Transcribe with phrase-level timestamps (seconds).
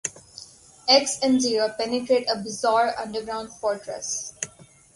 [0.89, 4.33] X and Zero penetrate a bizarre underground fortress.